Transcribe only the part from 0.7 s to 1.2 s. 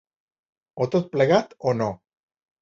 O tot